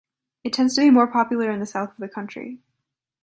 It 0.43 0.51
tends 0.51 0.73
to 0.73 0.81
be 0.81 0.89
more 0.89 1.05
popular 1.05 1.51
in 1.51 1.59
the 1.59 1.67
south 1.67 1.91
of 1.91 1.97
the 1.99 2.09
country. 2.09 2.57